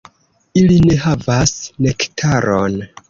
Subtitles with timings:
[0.61, 1.53] Ili ne havas
[1.89, 2.81] nektaron.